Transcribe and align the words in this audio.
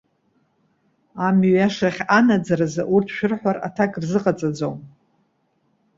Амҩа 1.27 1.57
иашахь 1.59 2.01
анаӡаразы 2.17 2.83
урҭ 2.93 3.07
шәрыҳәар, 3.15 3.57
аҭак 3.67 3.93
рзыҟаҵаӡом. 4.03 4.77